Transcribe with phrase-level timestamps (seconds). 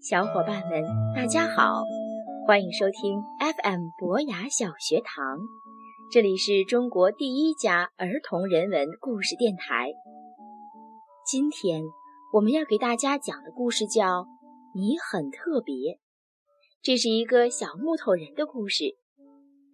[0.00, 0.82] 小伙伴们，
[1.14, 1.84] 大家好，
[2.48, 5.38] 欢迎收听 FM 博雅小学堂，
[6.10, 9.92] 这里是中国第一家儿童人文故事电台。
[11.26, 11.82] 今天
[12.32, 14.22] 我们要给大家讲的故事叫
[14.74, 15.74] 《你很特别》，
[16.80, 18.96] 这是一个小木头人的故事。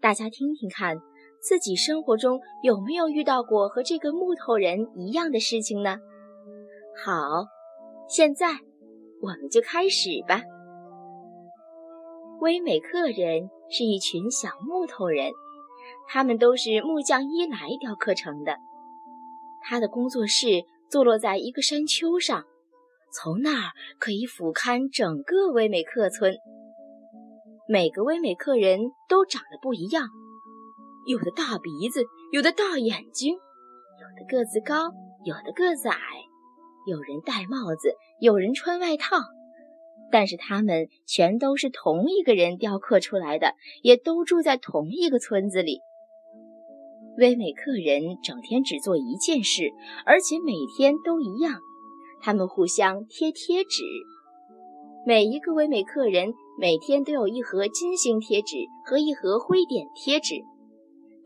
[0.01, 0.97] 大家听听看，
[1.41, 5.99] 自己生活中有没有遇到过和这个木头人一样的事情呢？
[7.05, 7.47] 好，
[8.09, 8.49] 现在。
[9.23, 10.43] 我们就开始吧。
[12.41, 15.33] 威美克人是一群小木头人，
[16.09, 18.57] 他们都是木匠伊莱雕刻成的。
[19.61, 22.45] 他的工作室坐落在一个山丘上，
[23.13, 26.37] 从那儿可以俯瞰整个威美克村。
[27.67, 30.07] 每个威美克人都长得不一样，
[31.07, 34.93] 有的大鼻子，有的大眼睛，有的个子高，
[35.25, 35.99] 有的个子矮。
[36.87, 39.17] 有人戴帽子，有人穿外套，
[40.15, 45.81] 但是他们全都是同一个人雕刻出来的，也都住在同一个村子里。
[47.19, 49.73] 威美克人整天只做一件事，
[50.07, 51.59] 而且每天都一样，
[52.23, 53.83] 他们互相贴贴纸。
[55.05, 58.55] 每一个威美克人每天都有一盒金星贴纸
[58.85, 60.37] 和一盒灰点贴纸，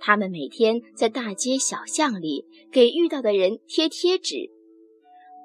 [0.01, 4.51] 他们每天在大街小巷里给遇到的人贴贴纸。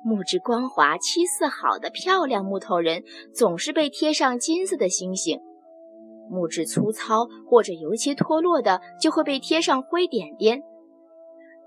[0.06, 5.40] 木质光滑、漆色好的漂亮木头人总是被贴上金色的星星；
[6.30, 10.62] 木质粗糙或者油漆脱落的就会被贴上灰点点。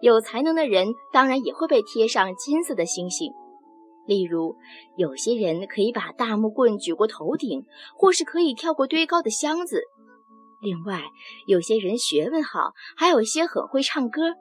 [0.01, 3.33] 有才能的人当然也会被贴上金色的星星，
[4.06, 4.55] 例如
[4.97, 7.65] 有些人可以把大木棍举过头顶，
[7.97, 9.81] 或是可以跳过堆高的箱子。
[10.60, 11.05] 另外，
[11.47, 14.34] 有些人学问好，还有一些很会唱歌，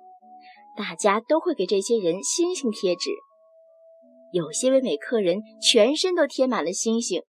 [0.76, 3.12] 大家都会给这些人星星贴纸。
[4.32, 7.22] 有些唯美客人全身都贴满了星星，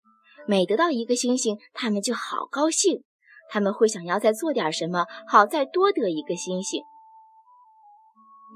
[0.47, 3.03] 每得到一个星星，他们就好高兴。
[3.49, 6.83] 他们会想要再做点什么，好再多得一个星星。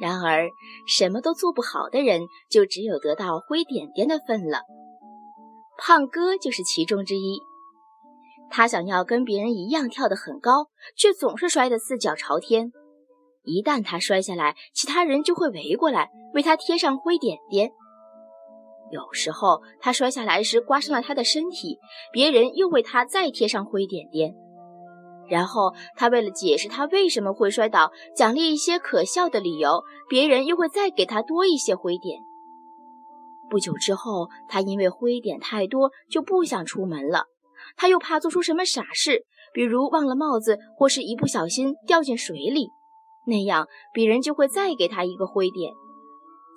[0.01, 0.49] 然而，
[0.87, 4.62] 什么都做不好的人，就只有得到灰点点的份了。
[5.78, 7.41] 胖哥就是其中之一。
[8.51, 12.72] 他想要跟别人一样跳得很高，却总是摔得四脚朝天。
[13.45, 17.71] 一旦他摔下来，其他人就会围过来为他贴上灰点点。
[18.91, 21.78] 有时候他摔下来时刮伤了他的身体，
[22.12, 24.34] 别人又为他再贴上灰点点。
[25.28, 32.21] 然后他为了解释他为什么会摔倒，奖励一些可笑的理由，别人又会再给他多一些灰点。
[33.49, 37.27] 不久之后，他因为灰点太多就不想出门了，
[37.77, 42.71] 他又怕做出什么傻事，比如忘了帽子或是一不小心掉进水里，
[43.27, 45.72] 那样别人就会再给他一个灰点。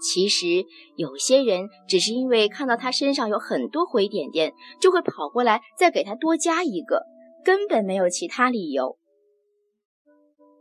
[0.03, 0.65] 其实
[0.97, 7.05] 有些人只是因为看到他身上有很多灰点点，就会跑过来再给他多加一个，
[7.45, 8.97] 根本没有其他理由。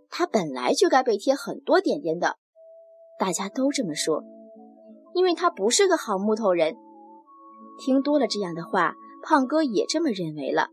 [0.09, 2.37] 他本来就该被贴很多点点的，
[3.19, 4.23] 大家都这么说，
[5.15, 6.77] 因为他不是个好木头人。
[7.79, 10.69] 听多了这样的话，胖哥也这么认为了。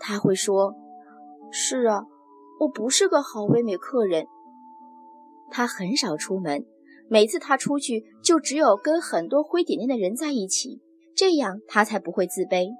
[0.00, 0.74] 他会说
[1.52, 2.04] ：“是啊，
[2.60, 4.26] 我不是个好唯美客人。”
[5.50, 6.64] 他很少出门。
[7.08, 10.80] 每次他出去，就只有跟很多灰点点的人在一起，
[11.14, 12.70] 这样他才不会自卑。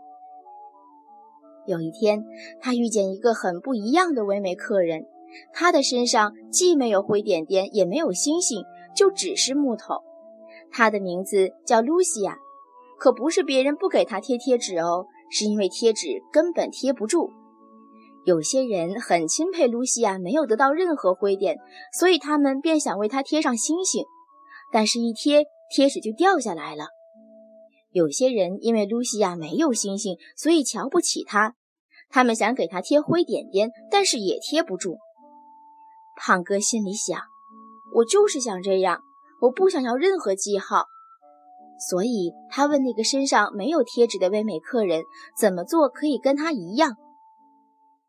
[1.66, 2.24] 有一天，
[2.60, 5.06] 他遇见一个很不一样的唯美客人，
[5.52, 9.96] 他的身上既没有灰点点，也没有星星，就只是木头。
[10.70, 12.38] 他的名字叫露西亚，
[12.98, 17.30] 可不是别人不给他贴贴纸哦，是因为贴纸根本贴不住。
[18.24, 21.58] 有些人很钦佩露西亚没有得到任何灰点，
[21.92, 24.04] 所以他们便想为她贴上星星。
[24.76, 26.88] 但是，一贴贴纸就掉下来了。
[27.92, 31.54] 有些人因为露西亚没有星星，所以瞧不起她。
[32.10, 34.98] 他们想给她贴灰点点，但是也贴不住。
[36.18, 37.22] 胖哥心里想
[37.96, 39.00] ：“我就是想这样，
[39.40, 40.84] 我不想要任何记号。”
[41.88, 45.04] 所以，他问那个身上没有贴纸的唯美客人，
[45.40, 46.96] 怎么做可以跟他一样？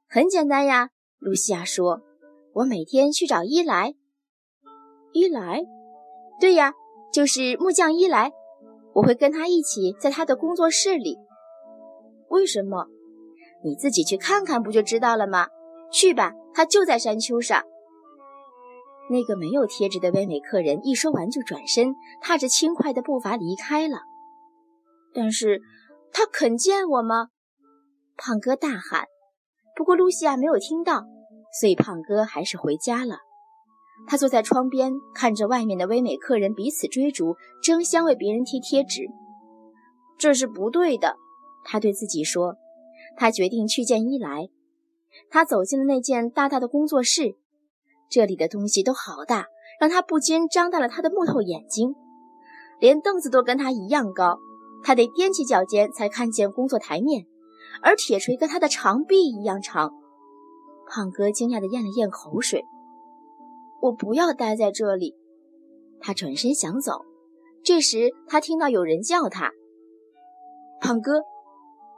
[0.10, 2.02] 很简单呀，露西亚说
[2.56, 3.96] ：“我每天去找伊莱。”
[5.16, 5.64] 伊莱。
[6.40, 6.74] 对呀，
[7.12, 8.32] 就是木匠伊莱，
[8.94, 11.18] 我会跟他一起在他的工作室里。
[12.30, 12.88] 为什么？
[13.64, 15.48] 你自己去看看不就知道了吗？
[15.92, 17.64] 去吧，他就在山丘上。
[19.10, 24.00] 那个没有贴纸的唯美客人一说完就转身，踏着轻快的步伐离开了。
[25.14, 25.62] 但是，
[26.12, 27.30] 他肯见我吗？
[28.16, 29.06] 胖哥大喊。
[29.76, 31.06] 不过露西亚没有听到，
[31.60, 33.20] 所以胖哥还是回家了。
[34.06, 39.08] 他坐在窗边，看着外面的唯美客人彼此追逐，争相为别人贴贴纸。
[40.18, 41.16] 这是不对的，
[41.64, 42.56] 他对自己说。
[43.16, 44.50] 他决定去见伊莱。
[45.30, 47.36] 他走进了那间大大的工作室，
[48.10, 49.48] 这里的东西都好大，
[49.80, 51.96] 让他不禁张大了他的木头眼睛。
[52.80, 54.38] 连凳子都跟他一样高，
[54.84, 57.26] 他得踮起脚尖才看见工作台面，
[57.82, 59.92] 而铁锤跟他的长臂一样长。
[60.88, 62.64] 胖哥惊讶地咽了咽口水。
[63.82, 65.16] 我不要待在这里。
[66.00, 67.06] 他转身想走，
[67.64, 69.52] 这时他听到有人叫他
[70.80, 71.22] ：“胖哥。”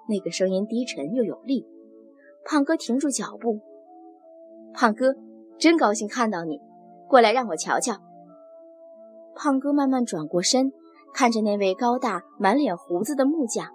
[0.07, 1.67] 那个声音低沉又有力。
[2.45, 3.59] 胖哥停住脚步。
[4.73, 5.13] 胖哥，
[5.57, 6.59] 真高兴看到你，
[7.07, 7.97] 过来让我瞧瞧。
[9.35, 10.71] 胖哥慢慢转过身，
[11.13, 13.67] 看着那位高大、满脸胡子的木匠。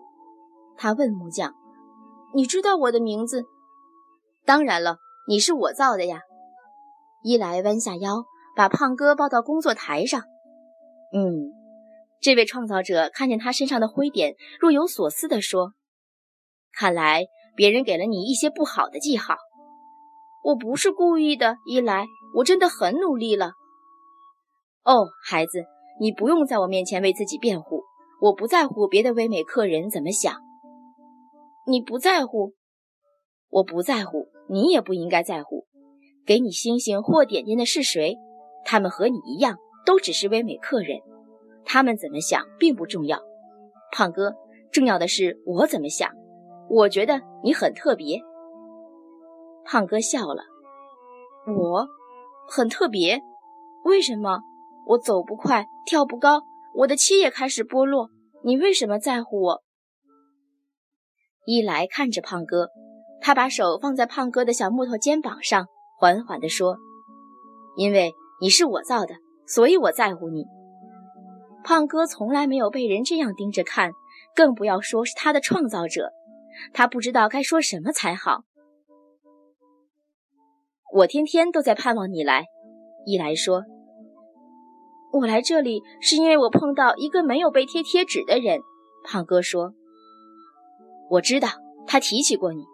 [0.77, 1.55] 他问木匠
[2.35, 3.45] ：“你知道我的名字
[4.45, 4.97] ？”“当然了，
[5.29, 6.21] 你是我造的呀。”
[7.25, 10.21] 伊莱弯下腰，把胖哥抱到工作台上。
[11.11, 11.55] 嗯，
[12.21, 15.73] 这位创造者看见他身上的灰点，若有所思地说
[16.71, 17.25] ：“看来
[17.57, 19.37] 别人给了你一些不好的记号。
[20.43, 22.05] 我不是故意的，伊莱，
[22.37, 23.53] 我真的很努力了。”
[24.85, 25.65] 哦，孩子，
[25.99, 27.85] 你不用在我面前为自己辩护。
[28.21, 30.43] 我不在乎别的唯美客人怎么想。
[31.67, 32.53] 你不在乎，
[33.49, 35.64] 我不在乎，你也不应该在乎。
[36.27, 38.19] 给你星星或点点的是谁？
[38.65, 40.99] 他们和你一样，都只是唯美客人。
[41.65, 43.21] 他们怎么想并不重要，
[43.93, 44.35] 胖哥。
[44.73, 46.11] 重要的是我怎么想。
[46.69, 48.21] 我觉得你很特别。
[49.65, 50.43] 胖哥笑了。
[51.47, 51.87] 我
[52.49, 53.21] 很特别？
[53.85, 54.41] 为什么？
[54.87, 56.43] 我走不快，跳不高，
[56.75, 58.11] 我的漆也开始剥落。
[58.43, 59.63] 你为什么在乎我？
[61.47, 62.71] 一来看着胖哥，
[63.21, 65.67] 他把手放在胖哥的小木头肩膀上。
[66.05, 66.77] 缓缓地说
[67.77, 69.15] ：“因为你是我造的，
[69.47, 70.45] 所以我在乎你。”
[71.65, 73.93] 胖哥从来没有被人这样盯着看，
[74.37, 76.11] 更不要说是他的创造者。
[76.75, 78.43] 他不知道该说什么才好。
[80.93, 82.45] 我天天都在盼望你来，
[83.07, 83.65] 伊莱说
[85.11, 88.61] ：“我来这里是因为我碰到一个没有被贴贴纸的人。”
[89.09, 89.73] 胖哥说
[91.09, 91.49] ：“我知道，
[91.87, 92.67] 他提起过你。”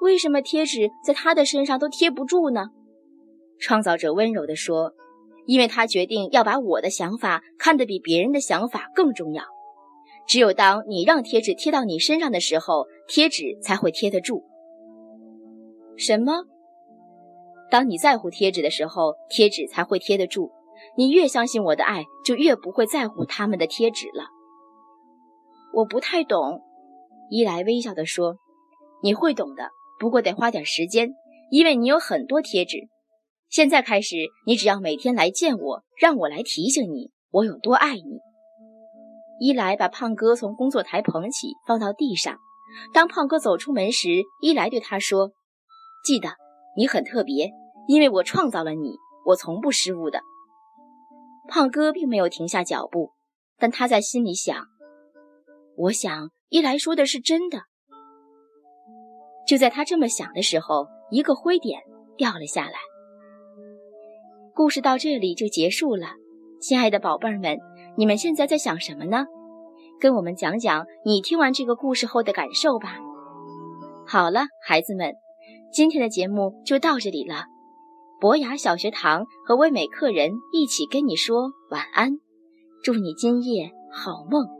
[0.00, 2.70] 为什么贴纸在他的身上都贴不住呢？
[3.58, 4.94] 创造者温柔地说
[5.46, 9.44] ：“因为他决定要把我的想法看得比别人的想法更重要。
[10.26, 14.44] 只有当你让贴纸贴到你身上的时候，贴纸才会贴得住。”
[15.98, 16.44] 什么？
[17.70, 20.50] 当你在乎贴纸的时候，贴纸才会贴得住。
[20.96, 24.24] 你越相信我的爱，就越不会在乎他们的贴纸了。
[25.74, 26.62] 我不太懂，
[27.28, 28.38] 伊莱微笑地说
[29.04, 29.68] ：“你会懂的。”
[30.00, 31.14] 不过得花点时间，
[31.50, 32.88] 因为你有很多贴纸。
[33.50, 34.16] 现在开始，
[34.46, 38.20] 你只要每天来见我，让我来提醒你我有多爱你。
[39.38, 42.38] 伊莱把胖哥从工作台捧起，放到地上。
[42.94, 44.08] 当胖哥走出门时，
[44.40, 45.32] 伊莱对他说
[46.02, 46.30] ：“记得，
[46.76, 47.50] 你很特别，
[47.86, 48.94] 因为我创造了你，
[49.26, 50.20] 我从不失误的。”
[51.46, 53.10] 胖哥并没有停下脚步，
[53.58, 54.66] 但他在心里想
[55.76, 57.64] ：“我想伊莱说的是真的。”
[59.50, 61.82] 就在他这么想的时候，一个灰点
[62.16, 62.74] 掉了下来。
[64.54, 66.06] 故事到这里就结束了。
[66.60, 67.58] 亲爱的宝贝儿们，
[67.96, 69.26] 你们现在在想什么呢？
[69.98, 73.00] 跟我们讲讲你听完这个故事后的感受吧。
[74.06, 75.14] 好了，孩子们，
[75.72, 77.46] 今天的节目就到这里了。
[78.20, 82.20] 博雅小学堂和唯美客人一起跟你说晚安，
[82.84, 84.59] 祝你今夜好梦。